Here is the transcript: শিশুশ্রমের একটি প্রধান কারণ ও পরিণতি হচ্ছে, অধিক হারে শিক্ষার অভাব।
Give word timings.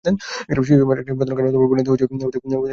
শিশুশ্রমের 0.49 0.97
একটি 1.01 1.11
প্রধান 1.17 1.35
কারণ 1.37 1.49
ও 1.55 1.69
পরিণতি 1.71 1.89
হচ্ছে, 1.91 2.05
অধিক 2.05 2.19
হারে 2.23 2.29
শিক্ষার 2.35 2.51
অভাব। 2.51 2.65